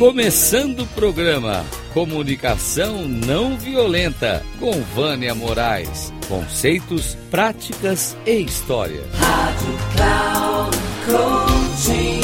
[0.00, 6.10] Começando o programa Comunicação Não Violenta com Vânia Moraes.
[6.26, 9.04] Conceitos, práticas e história.
[9.12, 12.20] Rádio Cloud Coaching.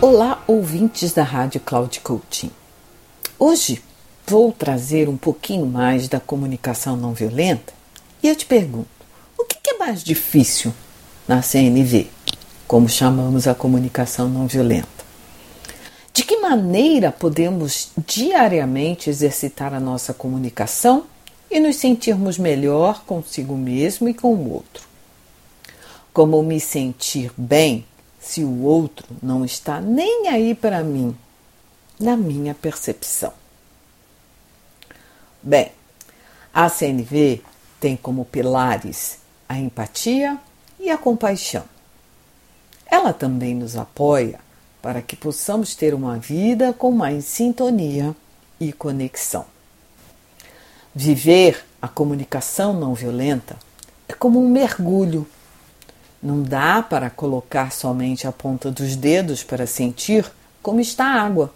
[0.00, 2.52] Olá, ouvintes da Rádio Cloud Coaching.
[3.36, 3.82] Hoje
[4.24, 7.72] vou trazer um pouquinho mais da comunicação não violenta
[8.22, 8.86] e eu te pergunto:
[9.36, 10.72] o que é mais difícil
[11.26, 12.08] na CNV?
[12.66, 15.04] Como chamamos a comunicação não violenta.
[16.12, 21.04] De que maneira podemos diariamente exercitar a nossa comunicação
[21.50, 24.86] e nos sentirmos melhor consigo mesmo e com o outro?
[26.12, 27.84] Como me sentir bem
[28.20, 31.16] se o outro não está nem aí para mim,
[31.98, 33.32] na minha percepção?
[35.42, 35.72] Bem,
[36.54, 37.42] a CNV
[37.80, 39.18] tem como pilares
[39.48, 40.38] a empatia
[40.78, 41.73] e a compaixão.
[42.94, 44.38] Ela também nos apoia
[44.80, 48.14] para que possamos ter uma vida com mais sintonia
[48.60, 49.46] e conexão.
[50.94, 53.56] Viver a comunicação não violenta
[54.08, 55.26] é como um mergulho.
[56.22, 60.24] Não dá para colocar somente a ponta dos dedos para sentir
[60.62, 61.52] como está a água.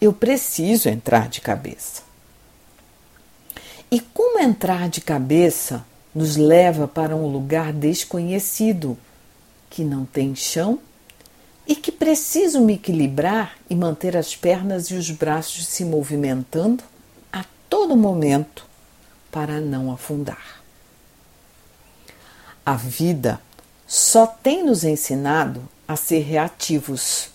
[0.00, 2.00] Eu preciso entrar de cabeça.
[3.90, 8.96] E como entrar de cabeça nos leva para um lugar desconhecido
[9.72, 10.78] que não tem chão
[11.66, 16.84] e que preciso me equilibrar e manter as pernas e os braços se movimentando
[17.32, 18.66] a todo momento
[19.30, 20.62] para não afundar.
[22.66, 23.40] A vida
[23.86, 27.30] só tem nos ensinado a ser reativos.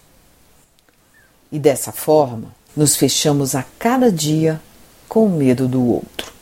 [1.51, 4.61] E dessa forma, nos fechamos a cada dia
[5.09, 6.36] com medo do outro.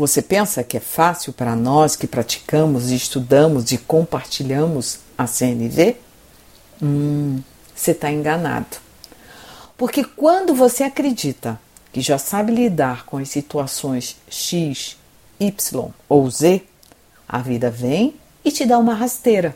[0.00, 5.94] Você pensa que é fácil para nós que praticamos, estudamos e compartilhamos a CNV?
[6.82, 7.42] Hum,
[7.76, 8.78] você está enganado.
[9.76, 11.60] Porque quando você acredita
[11.92, 14.96] que já sabe lidar com as situações X,
[15.38, 16.62] Y ou Z,
[17.28, 19.54] a vida vem e te dá uma rasteira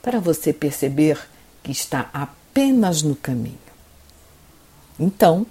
[0.00, 1.18] para você perceber
[1.64, 3.58] que está apenas no caminho.
[5.00, 5.44] Então,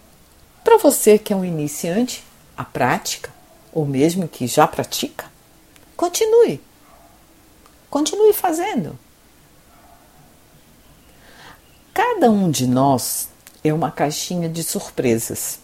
[0.63, 2.23] para você que é um iniciante,
[2.55, 3.37] a prática
[3.73, 5.25] ou mesmo que já pratica,
[5.95, 6.61] continue.
[7.89, 8.97] Continue fazendo.
[11.93, 13.29] Cada um de nós
[13.63, 15.59] é uma caixinha de surpresas.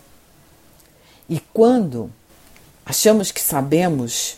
[1.30, 2.12] E quando
[2.86, 4.38] achamos que sabemos,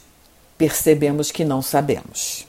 [0.57, 2.45] percebemos que não sabemos.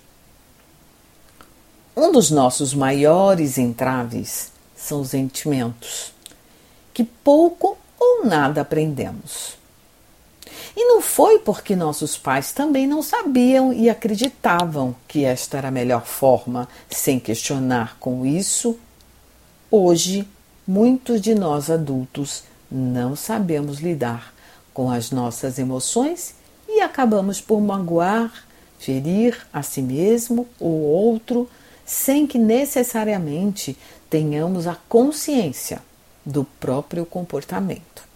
[1.97, 6.13] Um dos nossos maiores entraves são os sentimentos,
[6.95, 9.57] que pouco ou nada aprendemos.
[10.81, 15.73] E não foi porque nossos pais também não sabiam e acreditavam que esta era a
[15.73, 18.79] melhor forma, sem questionar com isso.
[19.69, 20.25] Hoje,
[20.65, 24.33] muitos de nós adultos não sabemos lidar
[24.73, 26.37] com as nossas emoções
[26.69, 28.33] e acabamos por magoar,
[28.79, 31.51] ferir a si mesmo ou outro,
[31.85, 33.77] sem que necessariamente
[34.09, 35.83] tenhamos a consciência
[36.25, 38.08] do próprio comportamento.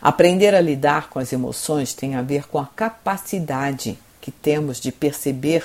[0.00, 4.92] Aprender a lidar com as emoções tem a ver com a capacidade que temos de
[4.92, 5.64] perceber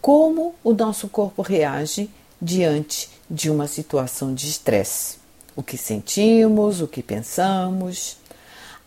[0.00, 2.08] como o nosso corpo reage
[2.40, 5.18] diante de uma situação de estresse.
[5.54, 8.16] O que sentimos, o que pensamos.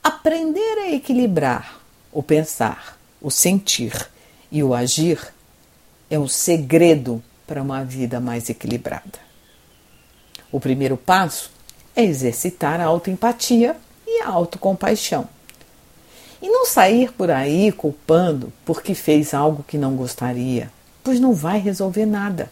[0.03, 1.81] Aprender a equilibrar
[2.11, 4.09] o pensar, o sentir
[4.51, 5.33] e o agir
[6.09, 9.19] é o segredo para uma vida mais equilibrada.
[10.51, 11.51] O primeiro passo
[11.95, 13.77] é exercitar a autoempatia
[14.21, 15.27] autocompaixão.
[16.41, 20.71] E não sair por aí culpando porque fez algo que não gostaria,
[21.03, 22.49] pois não vai resolver nada.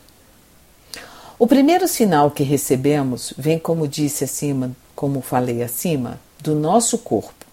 [1.39, 7.45] O primeiro sinal que recebemos vem, como disse acima, como falei acima, do nosso corpo.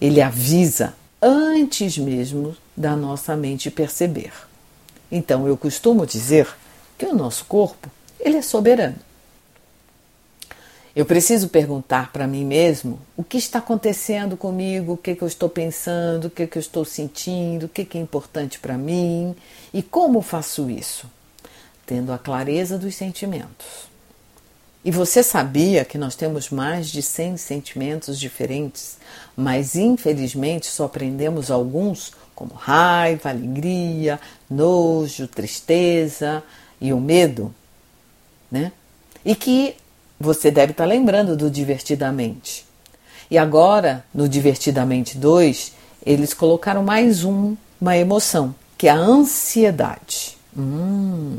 [0.00, 4.32] Ele avisa antes mesmo da nossa mente perceber.
[5.10, 6.46] Então eu costumo dizer
[6.98, 7.90] que o nosso corpo,
[8.20, 9.07] ele é soberano.
[10.98, 15.28] Eu preciso perguntar para mim mesmo o que está acontecendo comigo, o que, que eu
[15.28, 19.32] estou pensando, o que, que eu estou sentindo, o que, que é importante para mim
[19.72, 21.08] e como faço isso,
[21.86, 23.88] tendo a clareza dos sentimentos.
[24.84, 28.98] E você sabia que nós temos mais de 100 sentimentos diferentes,
[29.36, 34.18] mas infelizmente só aprendemos alguns, como raiva, alegria,
[34.50, 36.42] nojo, tristeza
[36.80, 37.54] e o medo,
[38.50, 38.72] né?
[39.24, 39.76] E que
[40.18, 42.66] você deve estar tá lembrando do Divertidamente.
[43.30, 45.72] E agora, no Divertidamente 2,
[46.04, 50.36] eles colocaram mais um, uma emoção, que é a ansiedade.
[50.56, 51.38] Hum,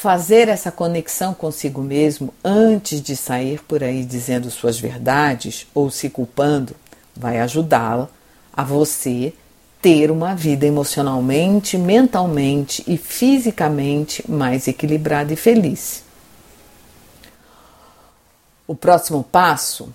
[0.00, 6.08] Fazer essa conexão consigo mesmo antes de sair por aí dizendo suas verdades ou se
[6.08, 6.72] culpando
[7.16, 8.08] vai ajudá-la
[8.52, 9.32] a você
[9.82, 16.04] ter uma vida emocionalmente, mentalmente e fisicamente mais equilibrada e feliz.
[18.68, 19.94] O próximo passo,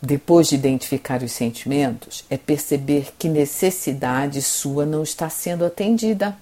[0.00, 6.36] depois de identificar os sentimentos, é perceber que necessidade sua não está sendo atendida.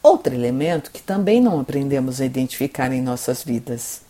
[0.00, 4.02] Outro elemento que também não aprendemos a identificar em nossas vidas.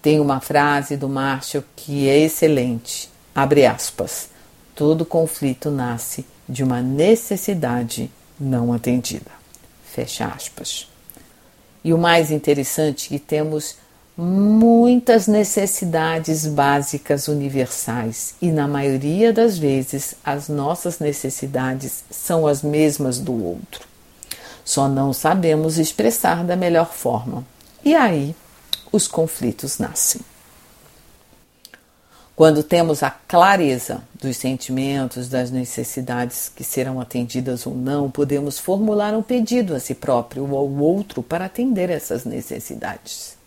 [0.00, 3.10] Tem uma frase do Marshall que é excelente.
[3.34, 4.28] Abre aspas.
[4.76, 8.08] Todo conflito nasce de uma necessidade
[8.38, 9.32] não atendida.
[9.84, 10.88] Fecha aspas.
[11.82, 13.74] E o mais interessante é que temos
[14.20, 23.20] muitas necessidades básicas universais e na maioria das vezes as nossas necessidades são as mesmas
[23.20, 23.86] do outro.
[24.64, 27.46] Só não sabemos expressar da melhor forma.
[27.84, 28.34] E aí
[28.90, 30.20] os conflitos nascem.
[32.34, 39.14] Quando temos a clareza dos sentimentos, das necessidades que serão atendidas ou não, podemos formular
[39.14, 43.37] um pedido a si próprio ou ao outro para atender essas necessidades.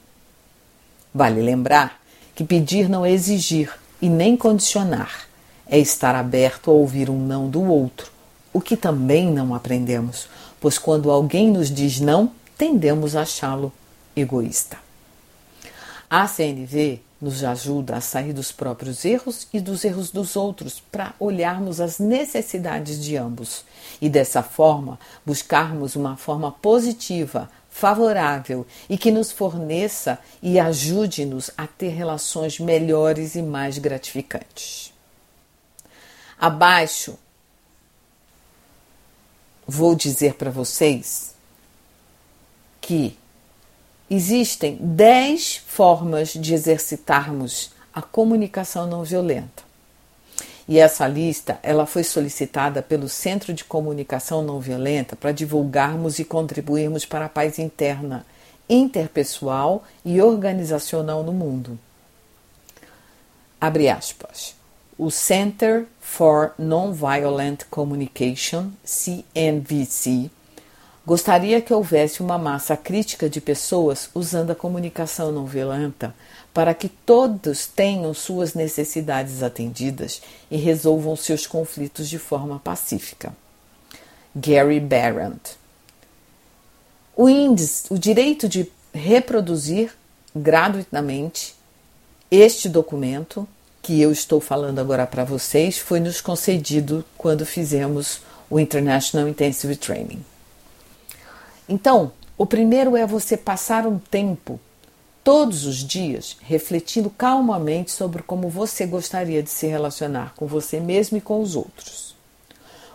[1.13, 1.99] Vale lembrar
[2.33, 3.71] que pedir não é exigir
[4.01, 5.27] e nem condicionar,
[5.67, 8.11] é estar aberto a ouvir um não do outro,
[8.53, 10.27] o que também não aprendemos,
[10.59, 13.71] pois quando alguém nos diz não, tendemos a achá-lo
[14.15, 14.77] egoísta.
[16.09, 21.13] A CNV nos ajuda a sair dos próprios erros e dos erros dos outros para
[21.19, 23.63] olharmos as necessidades de ambos
[24.01, 31.65] e dessa forma buscarmos uma forma positiva, favorável e que nos forneça e ajude-nos a
[31.65, 34.94] ter relações melhores e mais gratificantes.
[36.39, 37.18] Abaixo,
[39.65, 41.33] vou dizer para vocês
[42.79, 43.18] que
[44.13, 49.63] Existem 10 formas de exercitarmos a comunicação não violenta.
[50.67, 56.23] E essa lista, ela foi solicitada pelo Centro de Comunicação Não Violenta para divulgarmos e
[56.23, 58.25] contribuirmos para a paz interna,
[58.69, 61.77] interpessoal e organizacional no mundo.
[63.59, 64.55] Abre aspas.
[64.97, 70.29] O Center for Nonviolent Communication, CNVC,
[71.03, 76.13] Gostaria que houvesse uma massa crítica de pessoas usando a comunicação não violenta
[76.53, 83.33] para que todos tenham suas necessidades atendidas e resolvam seus conflitos de forma pacífica.
[84.36, 85.57] Gary Barrett.
[87.15, 89.94] O índice, o direito de reproduzir
[90.36, 91.56] gratuitamente
[92.30, 93.48] este documento
[93.81, 99.75] que eu estou falando agora para vocês foi nos concedido quando fizemos o International Intensive
[99.75, 100.24] Training.
[101.68, 104.59] Então, o primeiro é você passar um tempo,
[105.23, 111.18] todos os dias, refletindo calmamente sobre como você gostaria de se relacionar com você mesmo
[111.18, 112.15] e com os outros.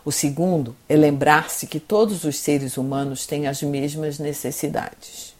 [0.05, 5.35] O segundo é lembrar-se que todos os seres humanos têm as mesmas necessidades.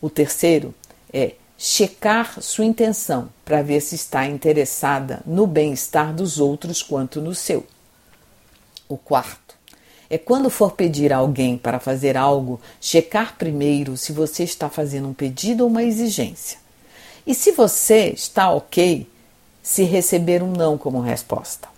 [0.00, 0.74] O terceiro
[1.12, 7.34] é checar sua intenção para ver se está interessada no bem-estar dos outros quanto no
[7.34, 7.66] seu.
[8.88, 9.47] O quarto
[10.10, 15.08] é quando for pedir a alguém para fazer algo, checar primeiro se você está fazendo
[15.08, 16.58] um pedido ou uma exigência.
[17.26, 19.06] E se você está ok,
[19.62, 21.68] se receber um não como resposta.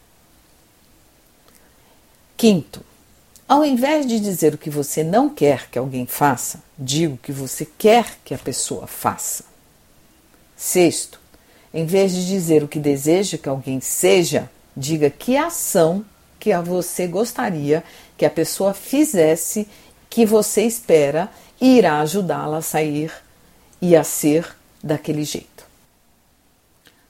[2.37, 2.83] Quinto,
[3.49, 7.33] ao invés de dizer o que você não quer que alguém faça, diga o que
[7.33, 9.45] você quer que a pessoa faça.
[10.57, 11.21] Sexto,
[11.75, 16.05] em vez de dizer o que deseja que alguém seja, diga que ação
[16.41, 17.85] que a você gostaria
[18.17, 19.69] que a pessoa fizesse
[20.09, 21.29] que você espera
[21.61, 23.13] e irá ajudá-la a sair
[23.81, 25.65] e a ser daquele jeito.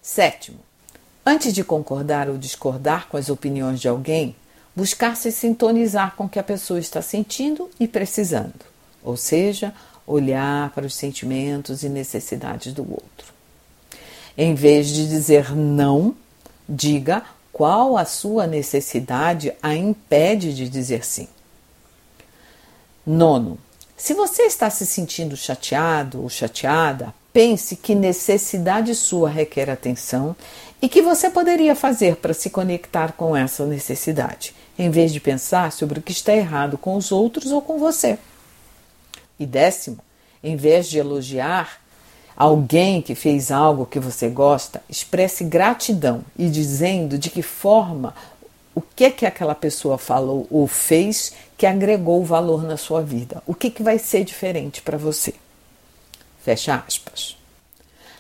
[0.03, 0.59] Sétimo,
[1.25, 4.35] antes de concordar ou discordar com as opiniões de alguém,
[4.75, 8.65] buscar se sintonizar com o que a pessoa está sentindo e precisando,
[9.03, 9.73] ou seja,
[10.07, 13.33] olhar para os sentimentos e necessidades do outro.
[14.37, 16.15] Em vez de dizer não,
[16.69, 21.29] diga qual a sua necessidade a impede de dizer sim.
[23.07, 23.59] Nono,
[23.97, 30.35] se você está se sentindo chateado ou chateada, pense que necessidade sua requer atenção
[30.81, 35.73] e que você poderia fazer para se conectar com essa necessidade, em vez de pensar
[35.73, 38.19] sobre o que está errado com os outros ou com você.
[39.39, 39.99] E décimo,
[40.43, 41.80] em vez de elogiar,
[42.41, 48.15] alguém que fez algo que você gosta, expresse gratidão e dizendo de que forma
[48.75, 53.43] o que é que aquela pessoa falou ou fez que agregou valor na sua vida.
[53.47, 55.35] O que, que vai ser diferente para você.
[56.43, 57.37] Fecha aspas.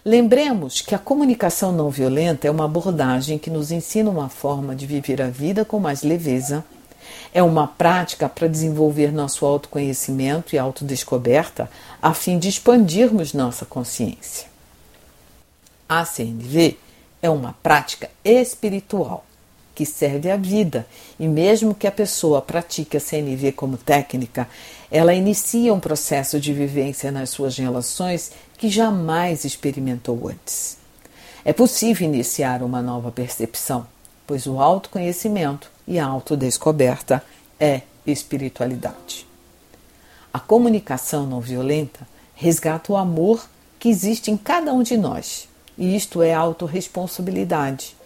[0.05, 4.85] Lembremos que a comunicação não violenta é uma abordagem que nos ensina uma forma de
[4.85, 6.63] viver a vida com mais leveza.
[7.33, 14.49] É uma prática para desenvolver nosso autoconhecimento e autodescoberta a fim de expandirmos nossa consciência.
[15.89, 16.77] A CNV
[17.23, 19.25] é uma prática espiritual
[19.75, 20.87] que serve à vida,
[21.19, 24.47] e mesmo que a pessoa pratique a CNV como técnica,
[24.91, 30.77] ela inicia um processo de vivência nas suas relações que jamais experimentou antes.
[31.45, 33.87] É possível iniciar uma nova percepção,
[34.27, 37.21] pois o autoconhecimento e a autodescoberta
[37.59, 39.27] é espiritualidade.
[40.33, 43.45] A comunicação não violenta resgata o amor
[43.77, 47.97] que existe em cada um de nós, e isto é autorresponsabilidade